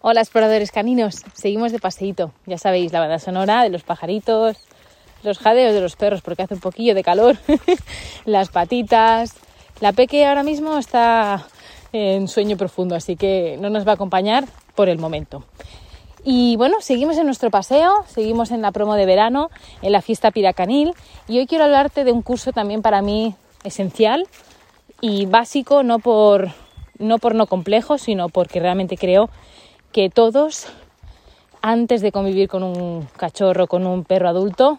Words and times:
Hola 0.00 0.20
exploradores 0.20 0.70
caninos, 0.70 1.24
seguimos 1.34 1.72
de 1.72 1.80
paseíto. 1.80 2.30
Ya 2.46 2.56
sabéis, 2.56 2.92
la 2.92 3.00
banda 3.00 3.18
sonora 3.18 3.64
de 3.64 3.68
los 3.68 3.82
pajaritos, 3.82 4.56
los 5.24 5.38
jadeos 5.40 5.74
de 5.74 5.80
los 5.80 5.96
perros 5.96 6.22
porque 6.22 6.44
hace 6.44 6.54
un 6.54 6.60
poquillo 6.60 6.94
de 6.94 7.02
calor, 7.02 7.36
las 8.24 8.48
patitas. 8.48 9.34
La 9.80 9.92
peque 9.92 10.24
ahora 10.24 10.44
mismo 10.44 10.78
está 10.78 11.48
en 11.92 12.28
sueño 12.28 12.56
profundo, 12.56 12.94
así 12.94 13.16
que 13.16 13.58
no 13.60 13.70
nos 13.70 13.84
va 13.84 13.90
a 13.90 13.94
acompañar 13.96 14.44
por 14.76 14.88
el 14.88 14.98
momento. 14.98 15.42
Y 16.22 16.54
bueno, 16.54 16.76
seguimos 16.80 17.16
en 17.16 17.26
nuestro 17.26 17.50
paseo, 17.50 18.04
seguimos 18.06 18.52
en 18.52 18.62
la 18.62 18.70
promo 18.70 18.94
de 18.94 19.04
verano, 19.04 19.50
en 19.82 19.90
la 19.90 20.00
fiesta 20.00 20.30
piracanil, 20.30 20.94
y 21.26 21.38
hoy 21.38 21.48
quiero 21.48 21.64
hablarte 21.64 22.04
de 22.04 22.12
un 22.12 22.22
curso 22.22 22.52
también 22.52 22.82
para 22.82 23.02
mí 23.02 23.34
esencial 23.64 24.28
y 25.00 25.26
básico, 25.26 25.82
no 25.82 25.98
por 25.98 26.50
no, 26.98 27.18
por 27.18 27.34
no 27.34 27.46
complejo, 27.46 27.98
sino 27.98 28.28
porque 28.28 28.60
realmente 28.60 28.96
creo 28.96 29.28
que 29.92 30.10
todos, 30.10 30.66
antes 31.62 32.02
de 32.02 32.12
convivir 32.12 32.48
con 32.48 32.62
un 32.62 33.06
cachorro, 33.16 33.66
con 33.66 33.86
un 33.86 34.04
perro 34.04 34.28
adulto, 34.28 34.78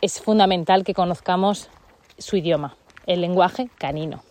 es 0.00 0.20
fundamental 0.20 0.84
que 0.84 0.94
conozcamos 0.94 1.68
su 2.18 2.36
idioma, 2.36 2.76
el 3.06 3.20
lenguaje 3.20 3.68
canino. 3.78 4.22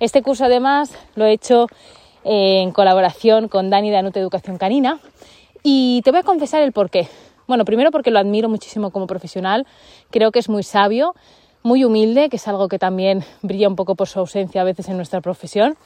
Este 0.00 0.22
curso 0.22 0.44
además 0.44 0.96
lo 1.14 1.24
he 1.24 1.32
hecho 1.32 1.66
en 2.24 2.72
colaboración 2.72 3.48
con 3.48 3.70
Dani 3.70 3.90
de 3.90 3.96
Anute 3.96 4.20
Educación 4.20 4.58
Canina 4.58 5.00
y 5.62 6.02
te 6.02 6.10
voy 6.10 6.20
a 6.20 6.24
confesar 6.24 6.62
el 6.62 6.72
por 6.72 6.90
qué. 6.90 7.08
Bueno, 7.46 7.64
primero 7.64 7.90
porque 7.90 8.10
lo 8.10 8.18
admiro 8.18 8.48
muchísimo 8.48 8.90
como 8.90 9.06
profesional, 9.06 9.66
creo 10.10 10.32
que 10.32 10.38
es 10.38 10.48
muy 10.48 10.62
sabio, 10.62 11.14
muy 11.62 11.84
humilde, 11.84 12.28
que 12.28 12.36
es 12.36 12.48
algo 12.48 12.68
que 12.68 12.78
también 12.78 13.24
brilla 13.42 13.68
un 13.68 13.76
poco 13.76 13.94
por 13.94 14.08
su 14.08 14.18
ausencia 14.18 14.60
a 14.60 14.64
veces 14.64 14.88
en 14.88 14.96
nuestra 14.96 15.20
profesión. 15.20 15.76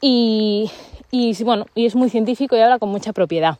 Y, 0.00 0.70
y 1.10 1.42
bueno, 1.44 1.66
y 1.74 1.86
es 1.86 1.94
muy 1.94 2.10
científico 2.10 2.56
y 2.56 2.60
habla 2.60 2.78
con 2.78 2.90
mucha 2.90 3.12
propiedad. 3.12 3.58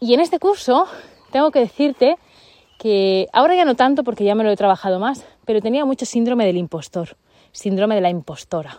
Y 0.00 0.14
en 0.14 0.20
este 0.20 0.38
curso 0.38 0.86
tengo 1.32 1.50
que 1.50 1.60
decirte 1.60 2.16
que 2.78 3.26
ahora 3.32 3.56
ya 3.56 3.64
no 3.64 3.74
tanto 3.74 4.04
porque 4.04 4.24
ya 4.24 4.34
me 4.34 4.44
lo 4.44 4.50
he 4.50 4.56
trabajado 4.56 5.00
más, 5.00 5.26
pero 5.44 5.60
tenía 5.60 5.84
mucho 5.84 6.06
síndrome 6.06 6.46
del 6.46 6.56
impostor, 6.56 7.16
síndrome 7.50 7.96
de 7.96 8.00
la 8.00 8.10
impostora. 8.10 8.78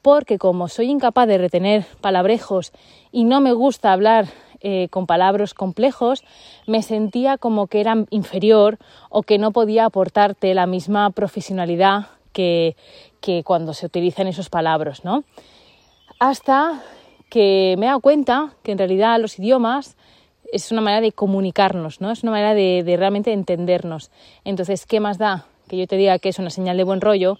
Porque 0.00 0.38
como 0.38 0.68
soy 0.68 0.86
incapaz 0.86 1.28
de 1.28 1.36
retener 1.36 1.84
palabrejos 2.00 2.72
y 3.12 3.24
no 3.24 3.42
me 3.42 3.52
gusta 3.52 3.92
hablar 3.92 4.28
eh, 4.62 4.88
con 4.88 5.06
palabras 5.06 5.52
complejos, 5.52 6.24
me 6.66 6.82
sentía 6.82 7.36
como 7.36 7.66
que 7.66 7.80
era 7.82 8.06
inferior 8.08 8.78
o 9.10 9.22
que 9.22 9.36
no 9.36 9.52
podía 9.52 9.84
aportarte 9.84 10.54
la 10.54 10.66
misma 10.66 11.10
profesionalidad 11.10 12.06
que, 12.32 12.76
que 13.20 13.44
cuando 13.44 13.74
se 13.74 13.84
utilizan 13.84 14.26
esos 14.26 14.48
palabras, 14.48 15.04
¿no? 15.04 15.24
Hasta 16.20 16.82
que 17.30 17.74
me 17.78 17.86
he 17.86 17.88
dado 17.88 18.00
cuenta 18.00 18.52
que 18.62 18.72
en 18.72 18.78
realidad 18.78 19.18
los 19.18 19.38
idiomas 19.38 19.96
es 20.52 20.70
una 20.70 20.82
manera 20.82 21.00
de 21.00 21.12
comunicarnos, 21.12 22.00
¿no? 22.00 22.10
Es 22.10 22.22
una 22.22 22.32
manera 22.32 22.54
de, 22.54 22.96
realmente 22.96 23.32
entendernos. 23.32 24.10
Entonces, 24.44 24.84
¿qué 24.86 25.00
más 25.00 25.18
da 25.18 25.46
que 25.68 25.78
yo 25.78 25.86
te 25.86 25.96
diga 25.96 26.18
que 26.18 26.28
es 26.28 26.38
una 26.38 26.50
señal 26.50 26.76
de 26.76 26.84
buen 26.84 27.00
rollo, 27.00 27.38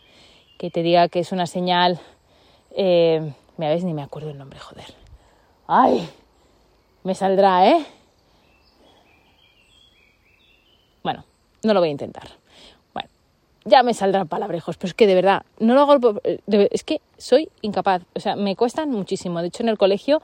que 0.59 0.71
te 0.71 0.83
diga 0.83 1.09
que 1.09 1.21
es 1.21 1.31
una 1.31 1.47
señal... 1.47 2.01
Eh, 2.73 3.33
me 3.57 3.69
ves 3.69 3.85
ni 3.85 3.93
me 3.93 4.03
acuerdo 4.03 4.31
el 4.31 4.39
nombre, 4.39 4.59
joder. 4.59 4.87
¡Ay! 5.67 6.09
Me 7.03 7.15
saldrá, 7.15 7.69
¿eh? 7.69 7.85
Bueno, 11.03 11.25
no 11.65 11.75
lo 11.75 11.81
voy 11.81 11.91
a 11.91 11.93
intentar 11.93 12.40
ya 13.65 13.83
me 13.83 13.95
saldrán 13.95 14.29
palabrejos, 14.29 14.77
pero 14.77 14.89
es 14.89 14.95
que 14.95 15.07
de 15.07 15.15
verdad, 15.15 15.43
no 15.59 15.75
lo 15.75 15.83
hago, 15.83 16.21
es 16.47 16.85
que 16.85 17.01
soy 17.19 17.49
incapaz, 17.63 18.03
o 18.15 18.21
sea, 18.21 18.37
me 18.37 18.57
cuestan 18.57 18.91
muchísimo. 18.91 19.41
De 19.41 19.49
hecho, 19.49 19.63
en 19.63 19.69
el 19.69 19.79
colegio 19.79 20.23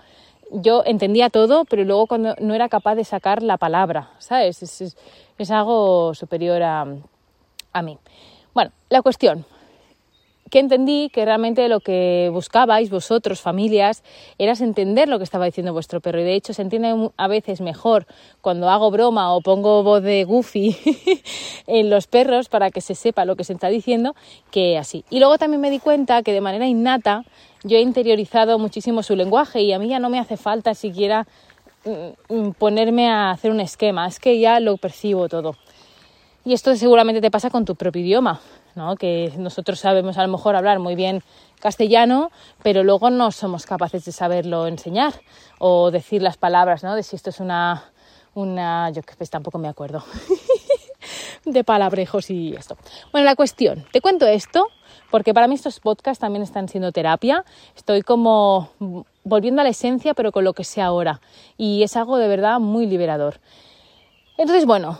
yo 0.51 0.83
entendía 0.85 1.31
todo, 1.31 1.65
pero 1.65 1.85
luego 1.85 2.07
cuando 2.07 2.35
no 2.41 2.55
era 2.55 2.69
capaz 2.69 2.95
de 2.95 3.05
sacar 3.05 3.43
la 3.43 3.57
palabra, 3.57 4.11
¿sabes? 4.19 4.63
Es, 4.63 4.97
es, 5.39 5.51
algo 5.51 6.15
superior 6.15 6.63
a, 6.63 6.87
a 7.73 7.83
mí. 7.83 7.99
Bueno, 8.55 8.73
la 8.89 9.03
cuestión, 9.03 9.45
que 10.51 10.61
entendí 10.61 11.11
que 11.11 11.25
realmente 11.25 11.69
lo 11.69 11.81
que 11.81 12.31
buscabais 12.33 12.91
vosotros, 12.91 13.41
familias, 13.41 14.03
era 14.39 14.53
entender 14.53 15.09
lo 15.09 15.19
que 15.19 15.25
estaba 15.25 15.45
diciendo 15.45 15.73
vuestro 15.73 16.01
perro. 16.01 16.21
Y 16.21 16.25
de 16.25 16.35
hecho 16.35 16.53
se 16.53 16.63
entiende 16.63 17.11
a 17.17 17.29
veces 17.29 17.61
mejor 17.61 18.07
cuando 18.41 18.71
hago 18.71 18.91
broma 18.91 19.35
o 19.35 19.41
pongo 19.41 19.83
voz 19.83 20.03
de 20.03 20.25
goofy 20.25 20.77
en 21.67 21.91
los 21.91 22.07
perros 22.07 22.49
para 22.49 22.71
que 22.71 22.81
se 22.81 22.95
sepa 22.95 23.25
lo 23.25 23.37
que 23.37 23.45
se 23.45 23.55
está 23.55 23.69
diciendo 23.69 24.15
que 24.51 24.79
así. 24.79 25.05
Y 25.11 25.19
luego 25.19 25.39
también 25.39 25.61
me 25.61 25.71
di 25.71 25.81
cuenta 25.81 26.23
que 26.23 26.33
de 26.33 26.41
manera 26.41 26.67
innata 26.67 27.25
yo 27.65 27.77
he 27.77 27.81
interiorizado 27.81 28.59
muchísimo 28.59 29.03
su 29.03 29.17
lenguaje 29.17 29.63
y 29.63 29.73
a 29.73 29.79
mí 29.79 29.89
ya 29.89 29.99
no 29.99 30.11
me 30.11 30.21
hace 30.21 30.37
falta 30.37 30.75
siquiera 30.75 31.27
mm, 31.85 32.35
mm, 32.35 32.53
ponerme 32.53 33.09
a 33.09 33.31
hacer 33.31 33.51
un 33.51 33.61
esquema, 33.61 34.07
es 34.07 34.21
que 34.21 34.39
ya 34.39 34.61
lo 34.61 34.77
percibo 34.77 35.29
todo. 35.29 35.57
Y 36.45 36.53
esto 36.53 36.77
seguramente 36.77 37.21
te 37.21 37.31
pasa 37.33 37.51
con 37.51 37.65
tu 37.65 37.75
propio 37.75 38.03
idioma 38.03 38.41
que 38.99 39.33
nosotros 39.39 39.81
sabemos 39.81 40.19
a 40.19 40.23
lo 40.23 40.29
mejor 40.29 40.55
hablar 40.55 40.79
muy 40.79 40.95
bien 40.95 41.23
castellano, 41.61 42.31
pero 42.63 42.85
luego 42.85 43.11
no 43.11 43.31
somos 43.33 43.65
capaces 43.65 44.05
de 44.05 44.13
saberlo 44.13 44.67
enseñar 44.67 45.15
o 45.59 45.91
decir 45.91 46.23
las 46.23 46.37
palabras, 46.37 46.85
¿no? 46.85 46.95
de 46.95 47.03
si 47.03 47.17
esto 47.17 47.31
es 47.31 47.41
una, 47.41 47.85
una 48.35 48.91
yo 48.91 49.03
pues 49.17 49.31
tampoco 49.31 49.59
me 49.59 49.69
acuerdo, 49.69 50.05
de 51.45 51.65
palabrejos 51.65 52.31
y 52.31 52.55
esto. 52.55 52.77
Bueno, 53.13 53.25
la 53.25 53.35
cuestión, 53.35 53.87
te 53.93 54.01
cuento 54.01 54.27
esto 54.27 54.69
porque 55.11 55.33
para 55.33 55.49
mí 55.49 55.55
estos 55.55 55.81
podcasts 55.81 56.21
también 56.21 56.43
están 56.43 56.69
siendo 56.69 56.93
terapia, 56.93 57.45
estoy 57.75 58.03
como 58.03 58.71
volviendo 59.25 59.63
a 59.63 59.65
la 59.65 59.71
esencia, 59.71 60.13
pero 60.15 60.33
con 60.33 60.45
lo 60.45 60.53
que 60.53 60.65
sé 60.65 60.83
ahora, 60.83 61.21
y 61.57 61.83
es 61.83 61.97
algo 61.97 62.19
de 62.19 62.29
verdad 62.29 62.61
muy 62.61 62.87
liberador. 62.87 63.41
Entonces, 64.37 64.67
bueno, 64.67 64.99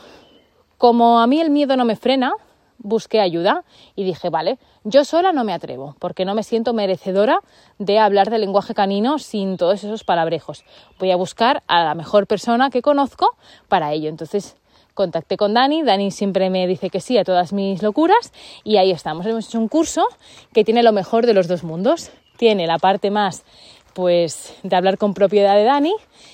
como 0.77 1.19
a 1.19 1.27
mí 1.27 1.39
el 1.39 1.51
miedo 1.51 1.77
no 1.77 1.85
me 1.85 1.95
frena, 1.95 2.33
busqué 2.79 3.19
ayuda 3.19 3.63
y 3.95 4.03
dije, 4.03 4.29
vale, 4.29 4.57
yo 4.83 5.03
sola 5.03 5.31
no 5.31 5.43
me 5.43 5.53
atrevo, 5.53 5.95
porque 5.99 6.25
no 6.25 6.35
me 6.35 6.43
siento 6.43 6.73
merecedora 6.73 7.39
de 7.79 7.99
hablar 7.99 8.29
de 8.29 8.39
lenguaje 8.39 8.73
canino 8.73 9.19
sin 9.19 9.57
todos 9.57 9.83
esos 9.83 10.03
palabrejos. 10.03 10.63
Voy 10.99 11.11
a 11.11 11.15
buscar 11.15 11.63
a 11.67 11.83
la 11.83 11.95
mejor 11.95 12.27
persona 12.27 12.69
que 12.69 12.81
conozco 12.81 13.29
para 13.67 13.93
ello. 13.93 14.09
Entonces 14.09 14.55
contacté 14.93 15.37
con 15.37 15.53
Dani, 15.53 15.83
Dani 15.83 16.11
siempre 16.11 16.49
me 16.49 16.65
dice 16.67 16.89
que 16.89 16.99
sí 16.99 17.17
a 17.17 17.23
todas 17.23 17.53
mis 17.53 17.83
locuras 17.83 18.33
y 18.63 18.77
ahí 18.77 18.91
estamos. 18.91 19.25
Hemos 19.25 19.47
hecho 19.47 19.59
un 19.59 19.67
curso 19.67 20.05
que 20.53 20.63
tiene 20.63 20.83
lo 20.83 20.91
mejor 20.91 21.25
de 21.25 21.33
los 21.33 21.47
dos 21.47 21.63
mundos. 21.63 22.11
Tiene 22.37 22.67
la 22.67 22.79
parte 22.79 23.11
más 23.11 23.43
pues 23.93 24.55
de 24.63 24.75
hablar 24.75 24.97
con 24.97 25.13
propiedad 25.13 25.55
de 25.55 25.63
Dani 25.63 25.93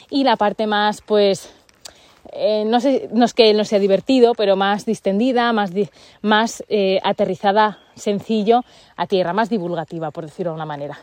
y 0.09 0.24
la 0.24 0.36
parte 0.36 0.68
más 0.68 1.02
pues 1.02 1.53
eh, 2.36 2.66
no, 2.66 2.80
sé, 2.80 3.10
no 3.14 3.26
es 3.26 3.34
que 3.34 3.54
no 3.54 3.64
sea 3.64 3.80
divertido, 3.80 4.34
pero 4.34 4.56
más 4.56 4.86
distendida, 4.86 5.54
más, 5.54 5.72
más 6.22 6.64
eh, 6.68 7.00
aterrizada, 7.04 7.80
sencillo, 7.96 8.62
a 8.96 9.08
tierra, 9.08 9.34
más 9.34 9.50
divulgativa, 9.50 10.12
por 10.12 10.26
decirlo 10.26 10.52
de 10.52 10.56
una 10.56 10.66
manera. 10.66 10.98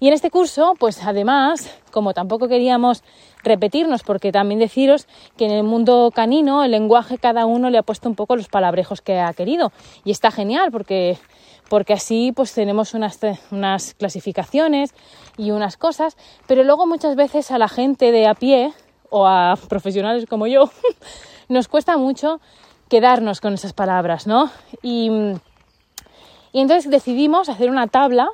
Y 0.00 0.08
en 0.08 0.14
este 0.14 0.30
curso, 0.30 0.74
pues 0.78 1.02
además, 1.04 1.70
como 1.92 2.12
tampoco 2.14 2.48
queríamos 2.48 3.04
repetirnos, 3.42 4.02
porque 4.02 4.32
también 4.32 4.58
deciros 4.58 5.06
que 5.36 5.44
en 5.46 5.52
el 5.52 5.62
mundo 5.62 6.10
canino 6.14 6.64
el 6.64 6.72
lenguaje 6.72 7.18
cada 7.18 7.46
uno 7.46 7.70
le 7.70 7.78
ha 7.78 7.82
puesto 7.82 8.08
un 8.08 8.16
poco 8.16 8.36
los 8.36 8.48
palabrejos 8.48 9.00
que 9.00 9.20
ha 9.20 9.32
querido. 9.32 9.72
Y 10.04 10.10
está 10.10 10.30
genial 10.30 10.70
porque, 10.72 11.16
porque 11.68 11.92
así 11.92 12.32
pues 12.32 12.52
tenemos 12.52 12.94
unas, 12.94 13.20
unas 13.52 13.94
clasificaciones 13.94 14.92
y 15.38 15.52
unas 15.52 15.76
cosas, 15.76 16.16
pero 16.46 16.64
luego 16.64 16.86
muchas 16.86 17.14
veces 17.14 17.50
a 17.50 17.58
la 17.58 17.68
gente 17.68 18.10
de 18.10 18.26
a 18.26 18.34
pie 18.34 18.72
o 19.16 19.28
a 19.28 19.54
profesionales 19.68 20.26
como 20.28 20.48
yo, 20.48 20.68
nos 21.48 21.68
cuesta 21.68 21.96
mucho 21.96 22.40
quedarnos 22.88 23.40
con 23.40 23.54
esas 23.54 23.72
palabras, 23.72 24.26
¿no? 24.26 24.50
Y, 24.82 25.08
y 26.52 26.60
entonces 26.60 26.90
decidimos 26.90 27.48
hacer 27.48 27.70
una 27.70 27.86
tabla 27.86 28.28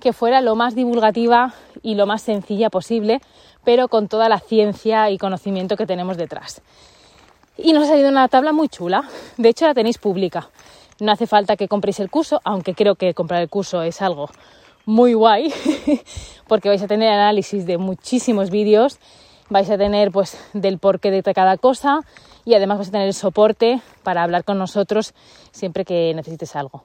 que 0.00 0.12
fuera 0.12 0.40
lo 0.40 0.56
más 0.56 0.74
divulgativa 0.74 1.54
y 1.80 1.94
lo 1.94 2.06
más 2.06 2.22
sencilla 2.22 2.70
posible, 2.70 3.20
pero 3.62 3.86
con 3.86 4.08
toda 4.08 4.28
la 4.28 4.40
ciencia 4.40 5.10
y 5.10 5.16
conocimiento 5.16 5.76
que 5.76 5.86
tenemos 5.86 6.16
detrás. 6.16 6.60
Y 7.56 7.72
nos 7.72 7.84
ha 7.84 7.90
salido 7.90 8.08
una 8.08 8.26
tabla 8.26 8.52
muy 8.52 8.68
chula, 8.68 9.04
de 9.36 9.48
hecho 9.48 9.64
la 9.64 9.74
tenéis 9.74 9.98
pública. 9.98 10.50
No 10.98 11.12
hace 11.12 11.28
falta 11.28 11.54
que 11.54 11.68
compréis 11.68 12.00
el 12.00 12.10
curso, 12.10 12.40
aunque 12.42 12.74
creo 12.74 12.96
que 12.96 13.14
comprar 13.14 13.42
el 13.42 13.48
curso 13.48 13.80
es 13.82 14.02
algo 14.02 14.28
muy 14.86 15.14
guay, 15.14 15.54
porque 16.48 16.68
vais 16.68 16.82
a 16.82 16.88
tener 16.88 17.12
análisis 17.12 17.64
de 17.64 17.78
muchísimos 17.78 18.50
vídeos 18.50 18.98
vais 19.50 19.70
a 19.70 19.78
tener 19.78 20.10
pues 20.10 20.38
del 20.52 20.78
porqué 20.78 21.10
de 21.10 21.22
cada 21.34 21.56
cosa 21.56 22.00
y 22.44 22.54
además 22.54 22.78
vais 22.78 22.88
a 22.88 22.92
tener 22.92 23.06
el 23.06 23.14
soporte 23.14 23.80
para 24.02 24.22
hablar 24.22 24.44
con 24.44 24.58
nosotros 24.58 25.14
siempre 25.50 25.84
que 25.84 26.12
necesites 26.14 26.56
algo. 26.56 26.84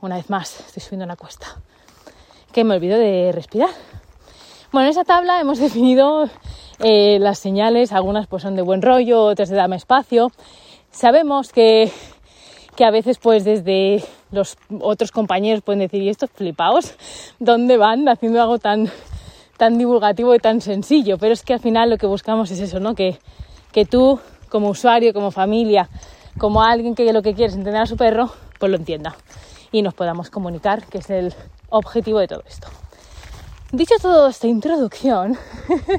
una 0.00 0.16
vez 0.16 0.30
más, 0.30 0.60
estoy 0.60 0.82
subiendo 0.82 1.04
una 1.04 1.16
cuesta. 1.16 1.46
Que 2.52 2.64
me 2.64 2.74
olvido 2.74 2.98
de 2.98 3.32
respirar. 3.32 3.70
Bueno, 4.72 4.86
en 4.86 4.90
esa 4.90 5.04
tabla 5.04 5.40
hemos 5.40 5.58
definido 5.66 6.28
eh, 6.80 7.18
las 7.20 7.38
señales, 7.38 7.92
algunas 7.92 8.26
pues 8.26 8.42
son 8.42 8.56
de 8.56 8.62
buen 8.62 8.82
rollo, 8.82 9.24
otras 9.24 9.48
de 9.48 9.56
dame 9.56 9.76
espacio. 9.76 10.30
Sabemos 10.90 11.52
que, 11.52 11.90
que 12.74 12.84
a 12.84 12.90
veces 12.90 13.18
pues 13.18 13.44
desde 13.44 14.02
los 14.30 14.56
otros 14.80 15.12
compañeros 15.12 15.62
pueden 15.62 15.80
decir, 15.80 16.02
¿y 16.02 16.08
estos 16.08 16.30
flipaos? 16.30 16.94
¿Dónde 17.38 17.76
van 17.76 18.08
haciendo 18.08 18.40
algo 18.40 18.58
tan 18.58 18.90
tan 19.56 19.78
divulgativo 19.78 20.34
y 20.34 20.38
tan 20.38 20.60
sencillo, 20.60 21.18
pero 21.18 21.32
es 21.32 21.42
que 21.42 21.54
al 21.54 21.60
final 21.60 21.90
lo 21.90 21.98
que 21.98 22.06
buscamos 22.06 22.50
es 22.50 22.60
eso, 22.60 22.80
¿no? 22.80 22.94
Que, 22.94 23.18
que 23.72 23.84
tú, 23.84 24.20
como 24.48 24.68
usuario, 24.68 25.12
como 25.12 25.30
familia, 25.30 25.88
como 26.38 26.62
alguien 26.62 26.94
que 26.94 27.12
lo 27.12 27.22
que 27.22 27.34
quiere 27.34 27.50
es 27.50 27.56
entender 27.56 27.82
a 27.82 27.86
su 27.86 27.96
perro, 27.96 28.30
pues 28.58 28.70
lo 28.70 28.76
entienda 28.76 29.16
y 29.72 29.82
nos 29.82 29.94
podamos 29.94 30.30
comunicar, 30.30 30.86
que 30.86 30.98
es 30.98 31.10
el 31.10 31.34
objetivo 31.68 32.18
de 32.18 32.28
todo 32.28 32.42
esto. 32.46 32.68
Dicho 33.72 33.94
toda 34.00 34.30
esta 34.30 34.46
introducción, 34.46 35.36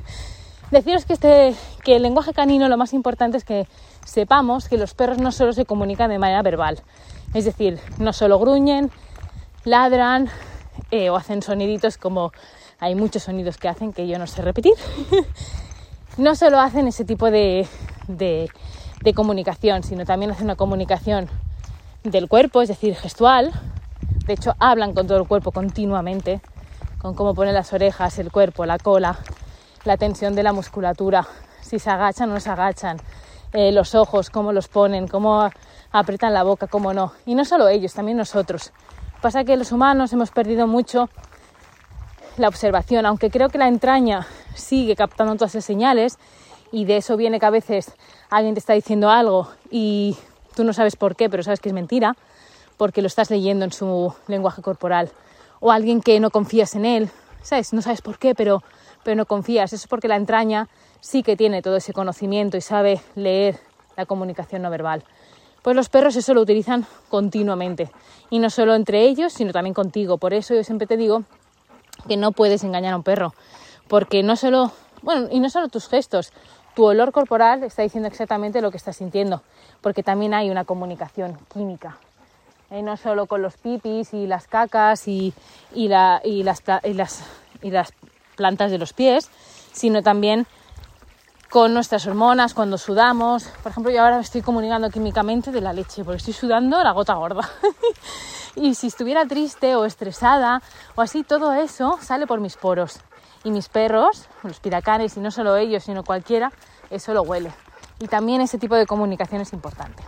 deciros 0.71 1.05
que, 1.05 1.13
este, 1.13 1.55
que 1.83 1.97
el 1.97 2.03
lenguaje 2.03 2.33
canino 2.33 2.69
lo 2.69 2.77
más 2.77 2.93
importante 2.93 3.37
es 3.37 3.43
que 3.43 3.67
sepamos 4.05 4.69
que 4.69 4.77
los 4.77 4.93
perros 4.93 5.17
no 5.17 5.31
solo 5.31 5.53
se 5.53 5.65
comunican 5.65 6.09
de 6.09 6.19
manera 6.19 6.41
verbal, 6.41 6.79
es 7.33 7.45
decir, 7.45 7.79
no 7.97 8.13
solo 8.13 8.39
gruñen, 8.39 8.89
ladran 9.65 10.29
eh, 10.91 11.09
o 11.09 11.17
hacen 11.17 11.41
soniditos 11.41 11.97
como 11.97 12.31
hay 12.79 12.95
muchos 12.95 13.23
sonidos 13.23 13.57
que 13.57 13.67
hacen 13.67 13.93
que 13.93 14.07
yo 14.07 14.19
no 14.19 14.27
sé 14.27 14.41
repetir. 14.41 14.73
no 16.17 16.35
solo 16.35 16.59
hacen 16.59 16.87
ese 16.87 17.05
tipo 17.05 17.31
de, 17.31 17.67
de, 18.07 18.49
comunicación, 19.13 19.83
sino 19.83 20.05
también 20.05 20.31
hacen 20.31 20.45
una 20.45 20.55
comunicación 20.55 21.27
del 22.03 22.27
cuerpo, 22.27 22.61
es 22.61 22.67
decir, 22.67 22.95
gestual. 22.95 23.51
De 24.25 24.33
hecho, 24.33 24.55
hablan 24.59 24.93
con 24.93 25.07
todo 25.07 25.17
el 25.17 25.27
cuerpo 25.27 25.51
continuamente, 25.51 26.41
con 26.99 27.13
cómo 27.15 27.33
ponen 27.33 27.53
las 27.53 27.73
orejas, 27.73 28.19
el 28.19 28.31
cuerpo, 28.31 28.65
la 28.65 28.77
cola, 28.77 29.17
la 29.85 29.97
tensión 29.97 30.35
de 30.35 30.43
la 30.43 30.53
musculatura, 30.53 31.25
si 31.61 31.79
se 31.79 31.89
agachan 31.89 32.29
o 32.29 32.33
no 32.33 32.39
se 32.39 32.49
agachan, 32.49 32.97
eh, 33.53 33.71
los 33.71 33.95
ojos, 33.95 34.29
cómo 34.29 34.51
los 34.51 34.67
ponen, 34.67 35.07
cómo 35.07 35.49
apretan 35.91 36.33
la 36.33 36.43
boca, 36.43 36.67
cómo 36.67 36.93
no. 36.93 37.13
Y 37.25 37.35
no 37.35 37.45
solo 37.45 37.69
ellos, 37.69 37.93
también 37.93 38.17
nosotros. 38.17 38.73
Pasa 39.21 39.45
que 39.45 39.55
los 39.55 39.71
humanos 39.71 40.13
hemos 40.13 40.31
perdido 40.31 40.67
mucho 40.67 41.09
la 42.37 42.47
observación, 42.47 43.05
aunque 43.05 43.29
creo 43.29 43.49
que 43.49 43.57
la 43.57 43.67
entraña 43.67 44.27
sigue 44.55 44.95
captando 44.95 45.35
todas 45.35 45.55
esas 45.55 45.65
señales 45.65 46.17
y 46.71 46.85
de 46.85 46.97
eso 46.97 47.17
viene 47.17 47.39
que 47.39 47.45
a 47.45 47.49
veces 47.49 47.93
alguien 48.29 48.53
te 48.53 48.59
está 48.59 48.73
diciendo 48.73 49.09
algo 49.09 49.49
y 49.71 50.17
tú 50.55 50.63
no 50.63 50.73
sabes 50.73 50.95
por 50.95 51.15
qué, 51.15 51.29
pero 51.29 51.43
sabes 51.43 51.59
que 51.59 51.69
es 51.69 51.75
mentira, 51.75 52.15
porque 52.77 53.01
lo 53.01 53.07
estás 53.07 53.29
leyendo 53.29 53.65
en 53.65 53.71
su 53.71 54.13
lenguaje 54.27 54.61
corporal. 54.61 55.11
O 55.59 55.71
alguien 55.71 56.01
que 56.01 56.19
no 56.19 56.29
confías 56.29 56.75
en 56.75 56.85
él, 56.85 57.09
¿sabes? 57.41 57.73
No 57.73 57.81
sabes 57.81 58.01
por 58.01 58.19
qué, 58.19 58.35
pero, 58.35 58.63
pero 59.03 59.15
no 59.15 59.25
confías. 59.25 59.73
Eso 59.73 59.83
es 59.83 59.87
porque 59.87 60.07
la 60.07 60.15
entraña 60.15 60.67
sí 60.99 61.23
que 61.23 61.35
tiene 61.35 61.61
todo 61.61 61.77
ese 61.77 61.93
conocimiento 61.93 62.57
y 62.57 62.61
sabe 62.61 63.01
leer 63.15 63.59
la 63.95 64.05
comunicación 64.05 64.61
no 64.61 64.69
verbal. 64.69 65.03
Pues 65.63 65.75
los 65.75 65.89
perros 65.89 66.15
eso 66.15 66.33
lo 66.33 66.41
utilizan 66.41 66.85
continuamente. 67.09 67.89
Y 68.29 68.39
no 68.39 68.49
solo 68.49 68.75
entre 68.75 69.03
ellos, 69.03 69.33
sino 69.33 69.51
también 69.51 69.73
contigo. 69.73 70.17
Por 70.17 70.33
eso 70.33 70.53
yo 70.53 70.63
siempre 70.63 70.87
te 70.87 70.97
digo 70.97 71.23
que 72.07 72.17
no 72.17 72.31
puedes 72.31 72.63
engañar 72.63 72.93
a 72.93 72.97
un 72.97 73.03
perro, 73.03 73.33
porque 73.87 74.23
no 74.23 74.35
solo, 74.35 74.71
bueno, 75.01 75.27
y 75.31 75.39
no 75.39 75.49
solo 75.49 75.67
tus 75.67 75.87
gestos, 75.87 76.31
tu 76.75 76.85
olor 76.85 77.11
corporal 77.11 77.63
está 77.63 77.81
diciendo 77.81 78.07
exactamente 78.07 78.61
lo 78.61 78.71
que 78.71 78.77
estás 78.77 78.97
sintiendo, 78.97 79.41
porque 79.81 80.03
también 80.03 80.33
hay 80.33 80.49
una 80.49 80.65
comunicación 80.65 81.37
química. 81.51 81.97
¿eh? 82.71 82.81
no 82.81 82.97
solo 82.97 83.25
con 83.25 83.41
los 83.41 83.57
pipis 83.57 84.13
y 84.13 84.27
las 84.27 84.47
cacas 84.47 85.07
y, 85.07 85.33
y, 85.73 85.87
la, 85.87 86.21
y, 86.23 86.43
las, 86.43 86.63
y, 86.83 86.93
las, 86.93 87.23
y 87.61 87.71
las 87.71 87.93
plantas 88.35 88.71
de 88.71 88.77
los 88.77 88.93
pies, 88.93 89.29
sino 89.73 90.03
también 90.03 90.47
con 91.49 91.73
nuestras 91.73 92.05
hormonas, 92.07 92.53
cuando 92.53 92.77
sudamos. 92.77 93.45
Por 93.63 93.71
ejemplo, 93.71 93.91
yo 93.91 94.01
ahora 94.01 94.17
me 94.17 94.21
estoy 94.21 94.41
comunicando 94.41 94.89
químicamente 94.89 95.51
de 95.51 95.61
la 95.61 95.73
leche, 95.73 96.03
porque 96.03 96.17
estoy 96.17 96.33
sudando 96.33 96.83
la 96.83 96.91
gota 96.91 97.13
gorda. 97.13 97.49
Y 98.59 98.73
si 98.73 98.87
estuviera 98.87 99.27
triste 99.27 99.75
o 99.75 99.85
estresada 99.85 100.63
o 100.95 101.01
así, 101.01 101.23
todo 101.23 101.53
eso 101.53 101.99
sale 102.01 102.25
por 102.25 102.39
mis 102.39 102.57
poros. 102.57 103.01
Y 103.43 103.51
mis 103.51 103.69
perros, 103.69 104.27
los 104.41 104.59
piracanes, 104.59 105.15
y 105.15 105.19
no 105.19 105.29
solo 105.29 105.57
ellos, 105.57 105.83
sino 105.83 106.03
cualquiera, 106.03 106.51
eso 106.89 107.13
lo 107.13 107.21
huele. 107.21 107.51
Y 107.99 108.07
también 108.07 108.41
ese 108.41 108.57
tipo 108.57 108.73
de 108.73 108.87
comunicación 108.87 109.41
es 109.41 109.53
importante. 109.53 110.03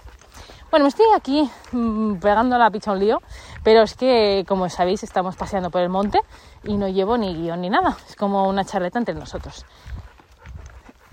Bueno, 0.71 0.85
me 0.85 0.89
estoy 0.89 1.05
aquí 1.15 1.47
mm, 1.71 2.15
pegando 2.15 2.57
la 2.57 2.71
picha 2.71 2.91
un 2.91 2.99
lío, 2.99 3.21
pero 3.63 3.83
es 3.83 3.93
que, 3.93 4.45
como 4.47 4.67
sabéis, 4.67 5.03
estamos 5.03 5.35
paseando 5.35 5.69
por 5.69 5.81
el 5.81 5.89
monte 5.89 6.19
y 6.63 6.75
no 6.77 6.87
llevo 6.87 7.19
ni 7.19 7.35
guion 7.35 7.61
ni 7.61 7.69
nada. 7.69 7.97
Es 8.09 8.15
como 8.15 8.49
una 8.49 8.65
charleta 8.65 8.97
entre 8.97 9.13
nosotros. 9.13 9.63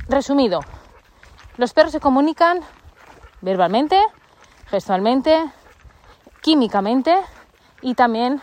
Resumido, 0.09 0.61
los 1.57 1.73
perros 1.73 1.93
se 1.93 2.01
comunican 2.01 2.61
verbalmente, 3.41 4.01
gestualmente, 4.67 5.51
químicamente 6.43 7.17
y 7.83 7.95
también, 7.95 8.41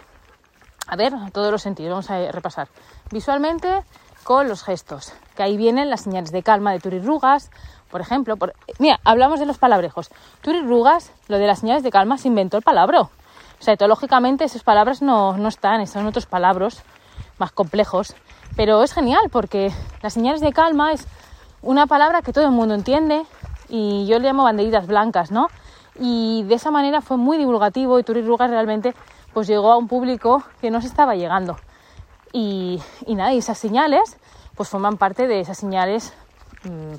a 0.88 0.96
ver, 0.98 1.14
todos 1.32 1.52
los 1.52 1.62
sentidos, 1.62 1.92
vamos 1.92 2.10
a 2.10 2.32
repasar. 2.32 2.68
Visualmente 3.12 3.84
con 4.24 4.50
los 4.50 4.64
gestos, 4.64 5.14
que 5.36 5.44
ahí 5.44 5.56
vienen 5.56 5.90
las 5.90 6.02
señales 6.02 6.32
de 6.32 6.44
calma 6.44 6.74
de 6.74 6.80
Turirrugas, 6.80 7.50
por 7.90 8.02
ejemplo. 8.02 8.36
Por, 8.36 8.54
mira, 8.80 9.00
hablamos 9.04 9.40
de 9.40 9.46
los 9.46 9.58
palabrejos. 9.58 10.10
Turirrugas, 10.42 11.12
lo 11.28 11.38
de 11.38 11.48
las 11.48 11.60
señales 11.60 11.84
de 11.84 11.92
calma, 11.92 12.18
se 12.18 12.28
inventó 12.28 12.58
el 12.58 12.64
palabra. 12.64 13.02
O 13.02 13.10
sea, 13.60 13.76
etológicamente 13.76 14.44
esas 14.44 14.64
palabras 14.64 15.02
no, 15.02 15.38
no 15.38 15.48
están, 15.48 15.86
son 15.88 16.08
otros 16.08 16.26
palabras 16.26 16.84
más 17.38 17.52
complejos. 17.52 18.16
Pero 18.56 18.84
es 18.84 18.94
genial 18.94 19.30
porque 19.32 19.72
las 20.02 20.14
señales 20.14 20.42
de 20.42 20.52
calma 20.52 20.92
es 20.92 21.08
una 21.64 21.88
palabra 21.88 22.22
que 22.22 22.32
todo 22.32 22.46
el 22.46 22.52
mundo 22.52 22.76
entiende 22.76 23.26
y 23.70 24.06
yo 24.06 24.20
le 24.20 24.28
llamo 24.28 24.44
banderitas 24.44 24.86
blancas, 24.86 25.32
¿no? 25.32 25.48
y 26.00 26.44
de 26.44 26.56
esa 26.56 26.72
manera 26.72 27.02
fue 27.02 27.18
muy 27.18 27.38
divulgativo 27.38 28.00
y 28.00 28.04
Turirrugas 28.04 28.50
realmente 28.50 28.96
pues 29.34 29.48
llegó 29.48 29.72
a 29.72 29.78
un 29.78 29.88
público 29.88 30.44
que 30.62 30.72
no 30.72 30.82
se 30.82 30.88
estaba 30.88 31.16
llegando. 31.16 31.58
Y, 32.32 32.82
nada, 33.08 33.34
y 33.34 33.38
esas 33.38 33.58
señales 33.58 34.18
pues 34.56 34.70
forman 34.70 34.98
parte 34.98 35.28
de 35.28 35.40
esas 35.40 35.58
señales 35.58 36.14
mm, 36.64 36.96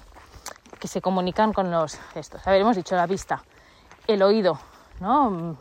que 0.79 0.89
se 0.89 1.01
comunican 1.01 1.53
con 1.53 1.71
los 1.71 1.97
gestos. 2.13 2.47
A 2.47 2.51
ver, 2.51 2.61
hemos 2.61 2.77
dicho 2.77 2.97
la 2.97 3.07
vista, 3.07 3.43
el 4.07 4.23
oído, 4.23 4.59
¿no? 5.01 5.57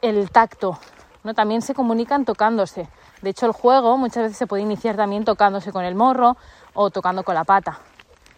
el 0.00 0.30
tacto, 0.30 0.78
¿no? 1.24 1.34
también 1.34 1.60
se 1.62 1.74
comunican 1.74 2.24
tocándose. 2.24 2.88
De 3.22 3.30
hecho, 3.30 3.46
el 3.46 3.52
juego 3.52 3.96
muchas 3.96 4.24
veces 4.24 4.36
se 4.36 4.46
puede 4.46 4.62
iniciar 4.62 4.96
también 4.96 5.24
tocándose 5.24 5.72
con 5.72 5.84
el 5.84 5.94
morro 5.94 6.36
o 6.74 6.90
tocando 6.90 7.24
con 7.24 7.34
la 7.34 7.44
pata. 7.44 7.80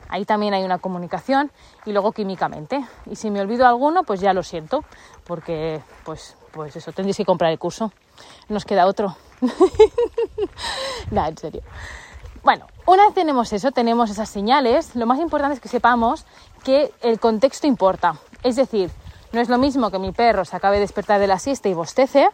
Ahí 0.09 0.25
también 0.25 0.55
hay 0.55 0.65
una 0.65 0.79
comunicación 0.79 1.53
y 1.87 1.93
luego 1.93 2.13
químicamente. 2.13 2.85
Y 3.07 3.17
si 3.17 3.31
me 3.31 3.41
olvido 3.41 3.67
alguno, 3.67 4.03
pues 4.03 4.21
ya 4.21 4.33
lo 4.33 4.43
siento, 4.43 4.85
porque 5.25 5.81
pues, 6.05 6.37
pues 6.51 6.75
eso, 6.75 6.91
tendréis 6.93 7.17
que 7.17 7.25
comprar 7.25 7.53
el 7.53 7.59
curso. 7.59 7.93
Nos 8.49 8.65
queda 8.65 8.87
otro. 8.87 9.17
no, 11.11 11.27
en 11.27 11.39
serio. 11.39 11.63
Bueno, 12.43 12.67
una 12.87 13.05
vez 13.05 13.15
tenemos 13.15 13.53
eso, 13.53 13.71
tenemos 13.71 14.11
esas 14.11 14.29
señales, 14.29 14.97
lo 14.97 15.07
más 15.07 15.21
importante 15.21 15.55
es 15.55 15.61
que 15.61 15.69
sepamos 15.69 16.25
que 16.65 16.93
el 17.03 17.21
contexto 17.21 17.67
importa. 17.67 18.17
Es 18.43 18.57
decir, 18.57 18.91
no 19.33 19.41
es 19.41 19.49
lo 19.49 19.59
mismo 19.59 19.91
que 19.91 19.99
mi 19.99 20.11
perro 20.11 20.45
se 20.45 20.57
acabe 20.57 20.77
de 20.77 20.81
despertar 20.81 21.21
de 21.21 21.27
la 21.27 21.39
siesta 21.39 21.69
y 21.69 21.75
bostece, 21.75 22.29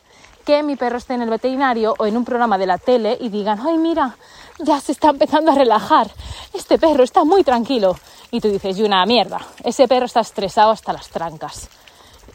que 0.47 0.63
mi 0.63 0.77
perro 0.77 0.99
esté 0.99 1.15
en 1.15 1.23
el 1.23 1.29
veterinario 1.29 1.95
o 1.99 2.07
en 2.07 2.17
un 2.17 2.25
programa 2.25 2.57
de 2.57 2.67
la 2.67 2.79
tele 2.79 3.19
y 3.21 3.29
digan, 3.29 3.59
ay, 3.67 3.77
mira, 3.77 4.17
ya 4.61 4.81
se 4.81 4.93
está 4.93 5.11
empezando 5.11 5.51
a 5.51 5.55
relajar, 5.57 6.09
este 6.55 6.79
perro 6.79 7.03
está 7.03 7.25
muy 7.25 7.43
tranquilo. 7.43 7.97
Y 8.31 8.41
tú 8.41 8.49
dices, 8.49 8.79
y 8.79 8.85
una 8.85 9.05
mierda, 9.07 9.41
ese 9.65 9.89
perro 9.89 10.07
está 10.07 10.21
estresado 10.21 10.71
hasta 10.71 10.93
las 10.93 11.09
trancas. 11.09 11.69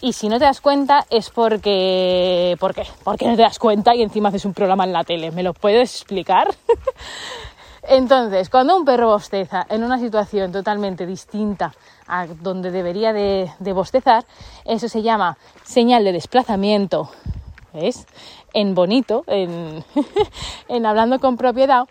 Y 0.01 0.13
si 0.13 0.27
no 0.27 0.39
te 0.39 0.45
das 0.45 0.61
cuenta 0.61 1.05
es 1.09 1.29
porque... 1.29 2.57
¿Por 2.59 2.73
qué? 2.73 2.83
Porque 3.03 3.27
no 3.27 3.35
te 3.35 3.43
das 3.43 3.59
cuenta 3.59 3.95
y 3.95 4.01
encima 4.01 4.29
haces 4.29 4.45
un 4.45 4.53
programa 4.53 4.83
en 4.83 4.93
la 4.93 5.03
tele. 5.03 5.31
¿Me 5.31 5.43
lo 5.43 5.53
puedes 5.53 5.95
explicar? 5.95 6.47
Entonces, 7.83 8.49
cuando 8.49 8.75
un 8.75 8.83
perro 8.83 9.07
bosteza 9.07 9.65
en 9.69 9.83
una 9.83 9.99
situación 9.99 10.51
totalmente 10.51 11.05
distinta 11.05 11.73
a 12.07 12.27
donde 12.27 12.71
debería 12.71 13.13
de, 13.13 13.51
de 13.59 13.73
bostezar, 13.73 14.25
eso 14.65 14.87
se 14.87 15.01
llama 15.01 15.37
señal 15.63 16.03
de 16.03 16.11
desplazamiento, 16.11 17.09
¿ves? 17.73 18.05
En 18.53 18.75
bonito, 18.75 19.23
en, 19.27 20.85
hablando 20.85 21.19
con 21.19 21.37
propiedad, 21.37 21.85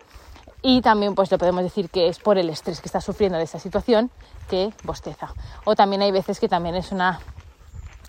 y 0.61 0.81
también 0.81 1.15
pues 1.15 1.31
le 1.31 1.37
podemos 1.37 1.63
decir 1.63 1.89
que 1.89 2.07
es 2.07 2.19
por 2.19 2.37
el 2.37 2.49
estrés 2.49 2.81
que 2.81 2.87
está 2.87 3.01
sufriendo 3.01 3.37
de 3.37 3.45
esa 3.45 3.59
situación 3.59 4.11
que 4.49 4.71
bosteza. 4.83 5.33
O 5.65 5.75
también 5.75 6.03
hay 6.03 6.11
veces 6.11 6.39
que 6.39 6.47
también 6.47 6.75
es 6.75 6.91
una 6.91 7.19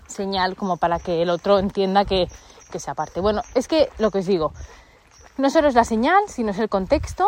señal 0.07 0.55
como 0.55 0.77
para 0.77 0.99
que 0.99 1.21
el 1.21 1.29
otro 1.29 1.57
entienda 1.57 2.05
que, 2.05 2.27
se 2.75 2.89
aparte. 2.89 3.21
Bueno, 3.21 3.41
es 3.53 3.67
que 3.67 3.89
lo 3.99 4.09
que 4.09 4.19
os 4.19 4.25
digo, 4.25 4.51
no 5.37 5.51
solo 5.51 5.67
es 5.67 5.75
la 5.75 5.83
señal, 5.83 6.23
sino 6.27 6.49
es 6.49 6.57
el 6.57 6.69
contexto, 6.69 7.27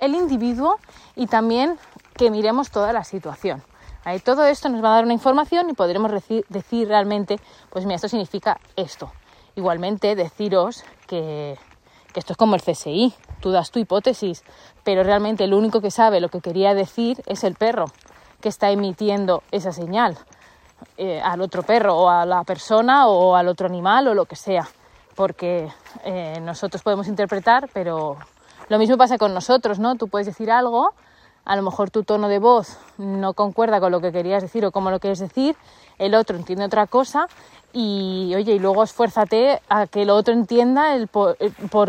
el 0.00 0.16
individuo 0.16 0.78
y 1.14 1.28
también 1.28 1.78
que 2.14 2.30
miremos 2.32 2.70
toda 2.72 2.92
la 2.92 3.04
situación. 3.04 3.62
Ahí 4.04 4.18
todo 4.18 4.44
esto 4.44 4.68
nos 4.68 4.82
va 4.82 4.88
a 4.88 4.94
dar 4.96 5.04
una 5.04 5.12
información 5.12 5.70
y 5.70 5.74
podremos 5.74 6.10
decir, 6.10 6.44
decir 6.48 6.88
realmente, 6.88 7.38
pues 7.70 7.84
mira, 7.84 7.94
esto 7.94 8.08
significa 8.08 8.58
esto. 8.74 9.12
Igualmente 9.54 10.14
deciros 10.14 10.84
que, 11.06 11.58
que 12.12 12.20
esto 12.20 12.32
es 12.32 12.36
como 12.36 12.54
el 12.54 12.62
CSI, 12.62 13.14
tú 13.40 13.50
das 13.50 13.70
tu 13.70 13.78
hipótesis, 13.78 14.44
pero 14.84 15.02
realmente 15.02 15.44
el 15.44 15.54
único 15.54 15.80
que 15.80 15.90
sabe 15.90 16.20
lo 16.20 16.28
que 16.28 16.40
quería 16.40 16.74
decir 16.74 17.22
es 17.26 17.44
el 17.44 17.54
perro 17.54 17.86
que 18.40 18.48
está 18.48 18.70
emitiendo 18.70 19.42
esa 19.50 19.72
señal 19.72 20.18
eh, 20.96 21.20
al 21.22 21.40
otro 21.40 21.62
perro 21.62 21.96
o 21.96 22.08
a 22.08 22.26
la 22.26 22.44
persona 22.44 23.06
o 23.06 23.36
al 23.36 23.48
otro 23.48 23.66
animal 23.66 24.08
o 24.08 24.14
lo 24.14 24.24
que 24.24 24.36
sea, 24.36 24.68
porque 25.14 25.70
eh, 26.04 26.40
nosotros 26.42 26.82
podemos 26.82 27.06
interpretar, 27.06 27.68
pero 27.72 28.16
Lo 28.68 28.78
mismo 28.78 28.96
pasa 28.96 29.18
con 29.18 29.34
nosotros, 29.34 29.78
¿no? 29.78 29.96
Tú 29.96 30.08
puedes 30.08 30.26
decir 30.26 30.50
algo, 30.50 30.94
a 31.44 31.56
lo 31.56 31.62
mejor 31.62 31.90
tu 31.90 32.04
tono 32.04 32.28
de 32.28 32.38
voz 32.38 32.78
no 32.98 33.34
concuerda 33.34 33.80
con 33.80 33.92
lo 33.92 34.00
que 34.00 34.12
querías 34.12 34.42
decir 34.42 34.64
o 34.64 34.70
como 34.70 34.90
lo 34.90 35.00
quieres 35.00 35.18
decir, 35.18 35.56
el 35.98 36.14
otro 36.14 36.36
entiende 36.36 36.64
otra 36.64 36.86
cosa 36.86 37.26
y 37.72 38.32
oye, 38.36 38.54
y 38.54 38.58
luego 38.58 38.82
esfuérzate 38.82 39.60
a 39.68 39.86
que 39.86 40.02
el 40.02 40.10
otro 40.10 40.34
entienda 40.34 40.94
el 40.94 41.08
por, 41.08 41.36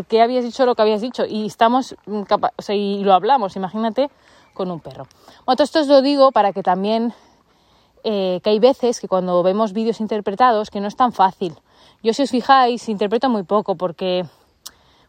qué 0.08 0.22
habías 0.22 0.44
dicho 0.44 0.66
lo 0.66 0.76
que 0.76 0.82
habías 0.82 1.02
dicho 1.02 1.26
y 1.26 1.46
estamos 1.46 1.96
o 2.08 2.62
sea, 2.62 2.76
y 2.76 3.04
lo 3.04 3.14
hablamos, 3.14 3.56
imagínate 3.56 4.10
con 4.54 4.72
un 4.72 4.80
perro. 4.80 5.08
Bueno, 5.46 5.58
todo 5.58 5.64
esto 5.64 5.80
os 5.82 5.88
lo 5.88 6.02
digo 6.02 6.32
para 6.32 6.54
que 6.54 6.64
también 6.64 7.14
eh, 8.04 8.40
que 8.44 8.50
hay 8.50 8.60
veces 8.60 9.00
que 9.00 9.08
cuando 9.08 9.42
vemos 9.44 9.74
vídeos 9.74 10.00
interpretados 10.00 10.70
que 10.70 10.80
no 10.80 10.88
es 10.88 10.96
tan 10.96 11.12
fácil. 11.12 11.56
Yo 12.02 12.14
si 12.14 12.24
os 12.24 12.32
fijáis 12.32 12.90
interpreto 12.90 13.30
muy 13.30 13.44
poco 13.44 13.76
porque 13.76 14.26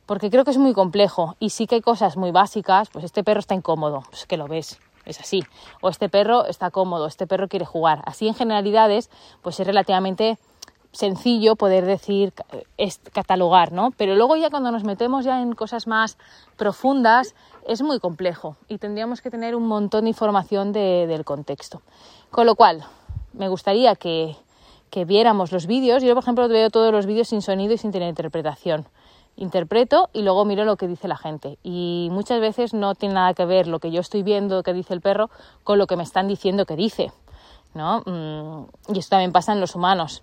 porque 0.07 0.31
creo 0.31 0.45
que 0.45 0.51
es 0.51 0.59
muy 0.59 0.73
complejo 0.73 1.37
y 1.41 1.51
sí 1.51 1.67
que 1.67 1.77
hay 1.77 1.81
cosas 1.81 2.17
muy 2.17 2.31
básicas, 2.31 2.91
pues 2.91 3.05
este 3.05 3.25
perro 3.25 3.41
está 3.41 3.55
incómodo, 3.55 4.03
pues 4.11 4.27
que 4.27 4.37
lo 4.37 4.47
ves, 4.47 4.79
es 5.05 5.21
así. 5.21 5.43
O 5.81 5.89
este 5.89 6.09
perro 6.09 6.47
está 6.47 6.71
cómodo, 6.71 7.07
este 7.07 7.27
perro 7.27 7.49
quiere 7.49 7.65
jugar. 7.65 8.03
Así 8.07 8.29
en 8.29 8.35
generalidades, 8.35 9.11
pues 9.43 9.61
es 9.61 9.67
relativamente 9.67 10.39
sencillo 10.93 11.57
poder 11.57 11.85
decir, 11.87 12.33
es 12.77 13.01
catalogar, 13.13 13.73
¿no? 13.73 13.91
Pero 13.97 14.15
luego 14.15 14.37
ya 14.37 14.49
cuando 14.51 14.71
nos 14.71 14.85
metemos 14.85 15.25
ya 15.25 15.43
en 15.43 15.55
cosas 15.55 15.89
más 15.89 16.19
profundas 16.57 17.35
es 17.67 17.83
muy 17.83 17.99
complejo 17.99 18.57
y 18.69 18.79
tendríamos 18.79 19.21
que 19.21 19.31
tener 19.31 19.57
un 19.57 19.67
montón 19.67 20.05
de 20.05 20.11
información 20.11 20.73
del 20.73 21.25
contexto. 21.25 21.83
Con 22.31 22.47
lo 22.47 22.55
cual, 22.55 22.85
me 23.33 23.49
gustaría 23.49 23.97
que 23.97 24.37
viéramos 25.05 25.51
los 25.51 25.67
vídeos. 25.67 26.05
Yo, 26.05 26.15
por 26.15 26.23
ejemplo, 26.23 26.47
veo 26.47 26.71
todos 26.71 26.93
los 26.93 27.07
vídeos 27.07 27.27
sin 27.27 27.43
sonido 27.43 27.73
y 27.73 27.79
sin 27.79 27.91
tener 27.91 28.09
interpretación. 28.09 28.87
Interpreto 29.37 30.11
y 30.13 30.23
luego 30.23 30.45
miro 30.45 30.65
lo 30.65 30.77
que 30.77 30.89
dice 30.89 31.09
la 31.09 31.17
gente. 31.17 31.59
Y 31.63 32.09
muchas 32.13 32.41
veces 32.41 32.75
no 32.75 32.95
tiene 32.95 33.15
nada 33.15 33.35
que 33.35 33.45
ver 33.45 33.67
lo 33.67 33.79
que 33.79 33.91
yo 33.91 34.01
estoy 34.01 34.23
viendo 34.23 34.63
que 34.63 34.73
dice 34.73 34.95
el 34.95 35.01
perro 35.01 35.31
con 35.65 35.79
lo 35.79 35.87
que 35.87 35.97
me 35.97 36.03
están 36.03 36.29
diciendo 36.29 36.67
que 36.67 36.77
dice. 36.77 37.13
¿no? 37.75 38.03
Mm, 38.07 38.93
y 38.95 38.99
esto 38.99 39.11
también 39.11 39.33
pasa 39.33 39.53
en 39.53 39.61
los 39.61 39.75
humanos 39.75 40.23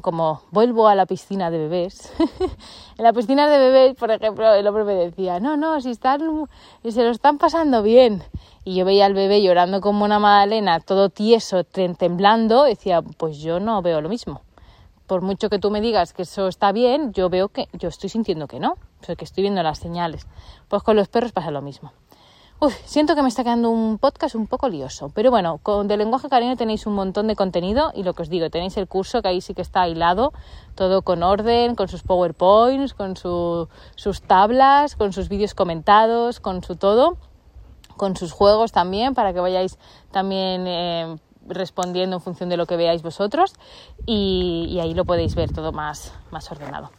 como 0.00 0.40
vuelvo 0.50 0.88
a 0.88 0.94
la 0.94 1.04
piscina 1.04 1.50
de 1.50 1.58
bebés. 1.58 2.10
en 2.98 3.04
la 3.04 3.12
piscina 3.12 3.48
de 3.48 3.58
bebés, 3.58 3.94
por 3.96 4.10
ejemplo, 4.10 4.54
el 4.54 4.66
hombre 4.66 4.84
me 4.84 4.94
decía, 4.94 5.38
no, 5.38 5.56
no, 5.58 5.80
si 5.82 5.90
están, 5.90 6.48
se 6.88 7.04
lo 7.04 7.10
están 7.10 7.36
pasando 7.36 7.82
bien. 7.82 8.22
Y 8.64 8.76
yo 8.76 8.86
veía 8.86 9.04
al 9.04 9.12
bebé 9.12 9.42
llorando 9.42 9.82
como 9.82 10.04
una 10.04 10.18
magdalena, 10.18 10.80
todo 10.80 11.10
tieso, 11.10 11.64
temblando, 11.64 12.64
decía, 12.64 13.02
pues 13.02 13.38
yo 13.38 13.60
no 13.60 13.82
veo 13.82 14.00
lo 14.00 14.08
mismo. 14.08 14.40
Por 15.12 15.20
mucho 15.20 15.50
que 15.50 15.58
tú 15.58 15.70
me 15.70 15.82
digas 15.82 16.14
que 16.14 16.22
eso 16.22 16.48
está 16.48 16.72
bien, 16.72 17.12
yo 17.12 17.28
veo 17.28 17.50
que 17.50 17.68
yo 17.74 17.90
estoy 17.90 18.08
sintiendo 18.08 18.46
que 18.46 18.58
no, 18.58 18.78
o 19.02 19.04
sea, 19.04 19.14
que 19.14 19.26
estoy 19.26 19.42
viendo 19.42 19.62
las 19.62 19.78
señales. 19.78 20.26
Pues 20.68 20.82
con 20.82 20.96
los 20.96 21.08
perros 21.08 21.32
pasa 21.32 21.50
lo 21.50 21.60
mismo. 21.60 21.92
Uy, 22.60 22.72
siento 22.86 23.14
que 23.14 23.20
me 23.20 23.28
está 23.28 23.44
quedando 23.44 23.68
un 23.68 23.98
podcast 23.98 24.36
un 24.36 24.46
poco 24.46 24.70
lioso, 24.70 25.10
pero 25.14 25.30
bueno, 25.30 25.58
con 25.58 25.86
de 25.86 25.98
lenguaje 25.98 26.30
cariño 26.30 26.56
tenéis 26.56 26.86
un 26.86 26.94
montón 26.94 27.26
de 27.26 27.36
contenido 27.36 27.92
y 27.94 28.04
lo 28.04 28.14
que 28.14 28.22
os 28.22 28.30
digo, 28.30 28.48
tenéis 28.48 28.74
el 28.78 28.88
curso 28.88 29.20
que 29.20 29.28
ahí 29.28 29.42
sí 29.42 29.52
que 29.52 29.60
está 29.60 29.86
hilado, 29.86 30.32
todo 30.76 31.02
con 31.02 31.22
orden, 31.22 31.74
con 31.74 31.88
sus 31.88 32.02
PowerPoints, 32.02 32.94
con 32.94 33.14
sus 33.14 34.22
tablas, 34.26 34.96
con 34.96 35.12
sus 35.12 35.28
vídeos 35.28 35.52
comentados, 35.52 36.40
con 36.40 36.64
su 36.64 36.76
todo, 36.76 37.18
con 37.98 38.16
sus 38.16 38.32
juegos 38.32 38.72
también 38.72 39.12
para 39.12 39.34
que 39.34 39.40
vayáis 39.40 39.78
también 40.10 40.66
eh, 40.66 41.16
respondiendo 41.46 42.16
en 42.16 42.22
función 42.22 42.48
de 42.48 42.56
lo 42.56 42.66
que 42.66 42.76
veáis 42.76 43.02
vosotros 43.02 43.54
y, 44.06 44.78
ahí 44.80 44.94
lo 44.94 45.04
podéis 45.04 45.34
ver 45.34 45.52
todo 45.52 45.72
más, 45.72 46.12
más 46.30 46.50
ordenado. 46.50 46.90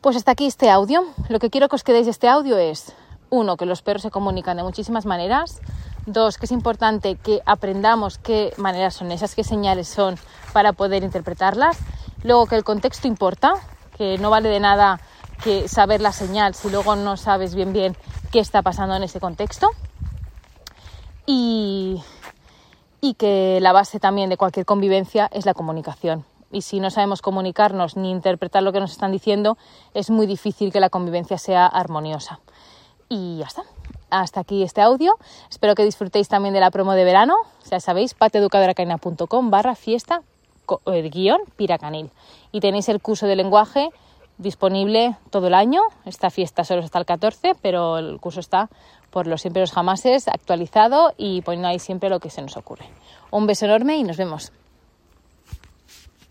Pues 0.00 0.16
hasta 0.16 0.32
aquí 0.32 0.46
este 0.46 0.70
audio. 0.70 1.04
Lo 1.28 1.38
que 1.38 1.50
quiero 1.50 1.68
que 1.68 1.76
os 1.76 1.82
quedéis 1.82 2.06
de 2.06 2.12
este 2.12 2.28
audio 2.28 2.58
es 2.58 2.94
uno, 3.30 3.56
que 3.56 3.66
los 3.66 3.82
perros 3.82 4.02
se 4.02 4.10
comunican 4.10 4.56
de 4.56 4.62
muchísimas 4.62 5.06
maneras. 5.06 5.60
Dos, 6.06 6.38
que 6.38 6.46
es 6.46 6.52
importante 6.52 7.16
que 7.16 7.42
aprendamos 7.44 8.18
qué 8.18 8.52
maneras 8.58 8.94
son 8.94 9.10
esas, 9.10 9.34
qué 9.34 9.42
señales 9.42 9.88
son 9.88 10.16
para 10.52 10.72
poder 10.72 11.02
interpretarlas. 11.02 11.78
Luego, 12.22 12.46
que 12.46 12.54
el 12.54 12.62
contexto 12.62 13.08
importa, 13.08 13.54
que 13.96 14.16
no 14.18 14.30
vale 14.30 14.48
de 14.48 14.60
nada 14.60 15.00
que 15.42 15.68
saber 15.68 16.00
la 16.00 16.12
señal 16.12 16.54
si 16.54 16.70
luego 16.70 16.96
no 16.96 17.16
sabes 17.16 17.54
bien 17.54 17.72
bien 17.72 17.96
qué 18.30 18.40
está 18.40 18.62
pasando 18.62 18.94
en 18.94 19.02
ese 19.02 19.20
contexto. 19.20 19.70
Y, 21.26 22.00
y 23.00 23.14
que 23.14 23.58
la 23.60 23.72
base 23.72 24.00
también 24.00 24.30
de 24.30 24.36
cualquier 24.36 24.66
convivencia 24.66 25.28
es 25.32 25.46
la 25.46 25.54
comunicación. 25.54 26.24
Y 26.52 26.62
si 26.62 26.80
no 26.80 26.90
sabemos 26.90 27.22
comunicarnos 27.22 27.96
ni 27.96 28.10
interpretar 28.10 28.62
lo 28.62 28.72
que 28.72 28.80
nos 28.80 28.92
están 28.92 29.12
diciendo, 29.12 29.58
es 29.94 30.10
muy 30.10 30.26
difícil 30.26 30.72
que 30.72 30.80
la 30.80 30.90
convivencia 30.90 31.38
sea 31.38 31.66
armoniosa. 31.66 32.40
Y 33.08 33.38
ya 33.38 33.46
está. 33.46 33.62
Hasta 34.10 34.40
aquí 34.40 34.62
este 34.62 34.80
audio. 34.80 35.16
Espero 35.50 35.74
que 35.74 35.84
disfrutéis 35.84 36.28
también 36.28 36.54
de 36.54 36.60
la 36.60 36.70
promo 36.70 36.92
de 36.92 37.04
verano. 37.04 37.34
Ya 37.70 37.80
sabéis, 37.80 38.14
pateeducadoracaina.com 38.14 39.50
barra 39.50 39.74
fiesta 39.74 40.22
el 40.86 41.10
guion 41.10 41.40
piracanil. 41.56 42.10
Y 42.52 42.60
tenéis 42.60 42.88
el 42.88 43.00
curso 43.00 43.26
de 43.26 43.36
lenguaje 43.36 43.90
disponible 44.38 45.16
todo 45.30 45.46
el 45.46 45.54
año. 45.54 45.80
Esta 46.04 46.30
fiesta 46.30 46.64
solo 46.64 46.82
hasta 46.82 46.98
el 46.98 47.06
14, 47.06 47.54
pero 47.60 47.98
el 47.98 48.20
curso 48.20 48.40
está 48.40 48.68
por 49.10 49.26
los 49.26 49.40
siempre 49.40 49.60
los 49.60 49.72
jamases 49.72 50.28
actualizado 50.28 51.14
y 51.16 51.42
poniendo 51.42 51.68
ahí 51.68 51.78
siempre 51.78 52.10
lo 52.10 52.20
que 52.20 52.30
se 52.30 52.42
nos 52.42 52.56
ocurre. 52.56 52.86
Un 53.30 53.46
beso 53.46 53.64
enorme 53.66 53.96
y 53.96 54.04
nos 54.04 54.16
vemos. 54.16 54.52